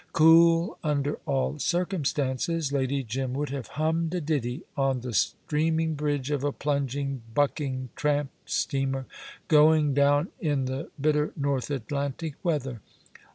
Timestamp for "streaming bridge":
5.13-6.31